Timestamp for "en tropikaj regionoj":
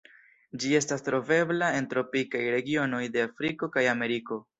1.79-3.03